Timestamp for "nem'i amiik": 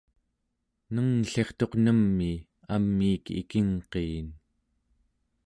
1.85-3.25